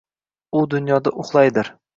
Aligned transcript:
—U 0.61 0.63
dunyoda 0.73 1.15
uxlaydir. 1.25 1.75